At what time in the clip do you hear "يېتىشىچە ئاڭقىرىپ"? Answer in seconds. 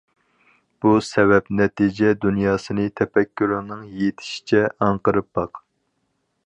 4.01-5.31